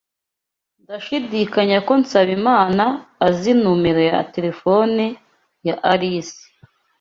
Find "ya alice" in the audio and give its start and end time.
5.67-6.39